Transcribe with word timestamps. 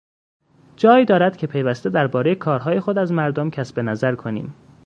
جای 0.75 1.05
دارد 1.05 1.37
که 1.37 1.47
پیوسته 1.47 1.89
دربارهٔ 1.89 2.35
کارهای 2.35 2.79
خود 2.79 2.97
از 2.97 3.11
مردم 3.11 3.49
کسب 3.49 3.79
نظر 3.79 4.15
کنیم. 4.15 4.55